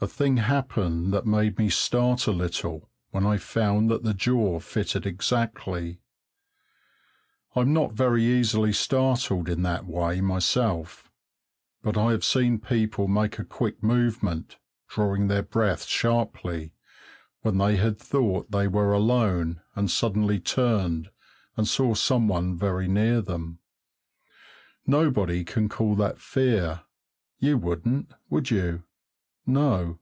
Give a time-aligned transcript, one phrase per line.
[0.00, 4.58] A thing happened that made me start a little when I found that the jaw
[4.60, 6.02] fitted exactly.
[7.56, 11.10] I'm not very easily startled in that way myself,
[11.82, 16.74] but I have seen people make a quick movement, drawing their breath sharply,
[17.40, 21.08] when they had thought they were alone and suddenly turned
[21.56, 23.58] and saw some one very near them.
[24.86, 26.82] Nobody can call that fear.
[27.38, 28.82] You wouldn't, would you?
[29.46, 29.98] No.